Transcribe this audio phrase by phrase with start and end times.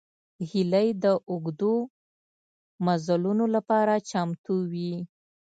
[0.49, 1.75] هیلۍ د اوږدو
[2.85, 4.93] مزلونو لپاره چمتو وي